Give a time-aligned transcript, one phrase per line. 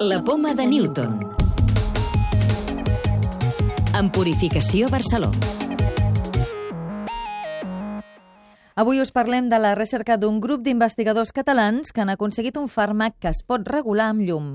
[0.00, 1.34] La poma de Newton.
[3.98, 5.30] En Purificació Barceló.
[8.74, 13.14] Avui us parlem de la recerca d'un grup d'investigadors catalans que han aconseguit un fàrmac
[13.22, 14.50] que es pot regular amb llum.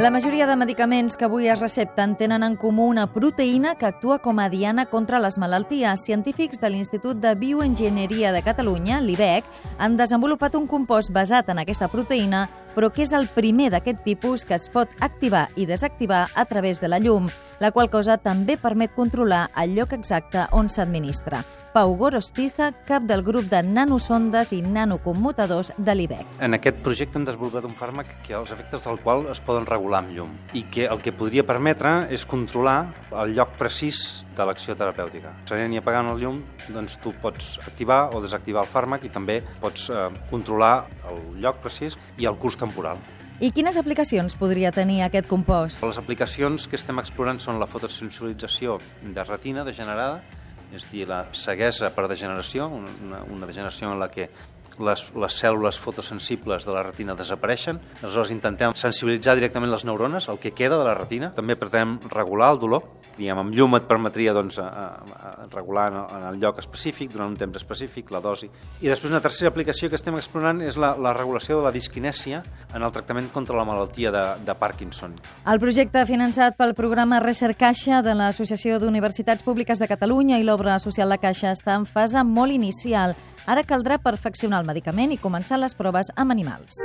[0.00, 4.16] La majoria de medicaments que avui es recepten tenen en comú una proteïna que actua
[4.24, 6.06] com a diana contra les malalties.
[6.06, 9.44] Científics de l'Institut de Bioenginyeria de Catalunya, l'IBEC,
[9.76, 14.48] han desenvolupat un compost basat en aquesta proteïna, però que és el primer d'aquest tipus
[14.48, 17.28] que es pot activar i desactivar a través de la llum,
[17.60, 21.44] la qual cosa també permet controlar el lloc exacte on s'administra.
[21.70, 26.24] Pau Gorostiza, cap del grup de nanosondes i nanocommutadors de l'IBEC.
[26.42, 30.00] En aquest projecte hem desenvolupat un fàrmac que els efectes del qual es poden regular
[30.02, 34.74] amb llum i que el que podria permetre és controlar el lloc precís de l'acció
[34.74, 35.36] terapèutica.
[35.46, 36.42] Prenent i apagant el llum,
[36.74, 41.62] doncs tu pots activar o desactivar el fàrmac i també pots eh, controlar el lloc
[41.62, 42.98] precís i el curs temporal.
[43.40, 45.80] I quines aplicacions podria tenir aquest compost?
[45.80, 50.18] Les aplicacions que estem explorant són la fotosensibilització de retina degenerada,
[50.76, 54.28] és dir, la ceguesa per degeneració, una, una degeneració en la que
[54.76, 57.80] les, les cèl·lules fotosensibles de la retina desapareixen.
[58.02, 61.32] Aleshores intentem sensibilitzar directament les neurones, el que queda de la retina.
[61.32, 62.84] També pretenem regular el dolor,
[63.20, 67.30] diguem, amb llum et permetria doncs, a, a, regular en en el lloc específic, durant
[67.30, 68.48] un temps específic, la dosi.
[68.80, 72.42] I després una tercera aplicació que estem explorant és la, la regulació de la disquinèsia
[72.74, 75.16] en el tractament contra la malaltia de, de Parkinson.
[75.50, 81.10] El projecte finançat pel programa Recercaixa de l'Associació d'Universitats Públiques de Catalunya i l'obra social
[81.10, 83.16] La Caixa està en fase molt inicial.
[83.50, 86.78] Ara caldrà perfeccionar el medicament i començar les proves amb animals.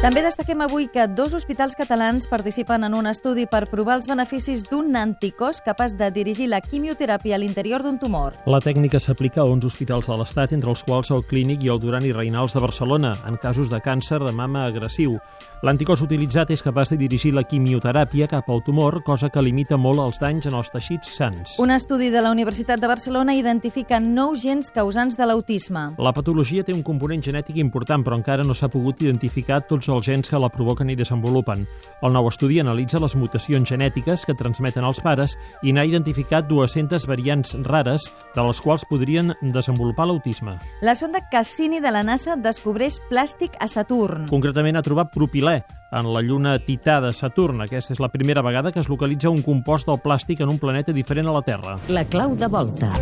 [0.00, 4.62] També destaquem avui que dos hospitals catalans participen en un estudi per provar els beneficis
[4.64, 8.38] d'un anticòs capaç de dirigir la quimioteràpia a l'interior d'un tumor.
[8.48, 11.82] La tècnica s'aplica a 11 hospitals de l'Estat, entre els quals el Clínic i el
[11.82, 15.18] Duran i Reinals de Barcelona, en casos de càncer de mama agressiu.
[15.60, 20.00] L'anticòs utilitzat és capaç de dirigir la quimioteràpia cap al tumor, cosa que limita molt
[20.00, 21.58] els danys en els teixits sants.
[21.60, 25.90] Un estudi de la Universitat de Barcelona identifica nou gens causants de l'autisme.
[26.00, 30.06] La patologia té un component genètic important, però encara no s'ha pogut identificar tots els
[30.06, 31.66] gens que la provoquen i desenvolupen.
[32.00, 37.06] El nou estudi analitza les mutacions genètiques que transmeten els pares i n'ha identificat 200
[37.10, 40.56] variants rares, de les quals podrien desenvolupar l'autisme.
[40.82, 44.28] La sonda Cassini de la NASA descobreix plàstic a Saturn.
[44.30, 47.60] Concretament ha trobat propilè en la lluna Tità de Saturn.
[47.66, 50.94] Aquesta és la primera vegada que es localitza un compost del plàstic en un planeta
[50.96, 51.78] diferent a la Terra.
[51.88, 52.94] La clau de volta.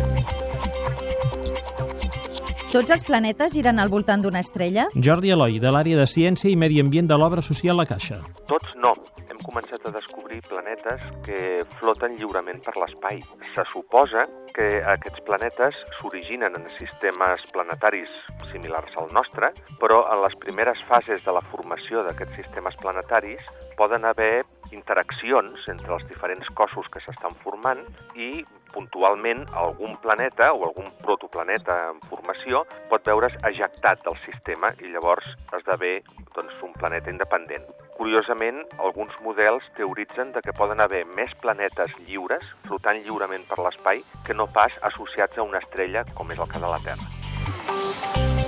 [2.69, 4.83] Tots els planetes giren al voltant d'una estrella?
[4.93, 8.19] Jordi Eloi, de l'àrea de Ciència i Medi Ambient de l'obra social La Caixa.
[8.51, 8.91] Tots no.
[9.25, 11.39] Hem començat a descobrir planetes que
[11.79, 13.23] floten lliurement per l'espai.
[13.55, 18.13] Se suposa que aquests planetes s'originen en sistemes planetaris
[18.51, 19.49] similars al nostre,
[19.81, 23.41] però en les primeres fases de la formació d'aquests sistemes planetaris
[23.81, 24.43] poden haver
[24.75, 27.83] interaccions entre els diferents cossos que s'estan formant
[28.15, 34.93] i puntualment algun planeta o algun protoplaneta en formació pot veure's ejectat del sistema i
[34.93, 35.99] llavors esdevé
[36.35, 37.65] doncs, un planeta independent.
[37.97, 44.03] Curiosament, alguns models teoritzen de que poden haver més planetes lliures, flotant lliurement per l'espai,
[44.25, 48.38] que no pas associats a una estrella com és el cas de la Terra.